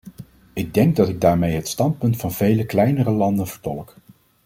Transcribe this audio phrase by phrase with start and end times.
[0.53, 3.95] Ik denk dat ik daarmee het standpunt van vele kleinere landen vertolk.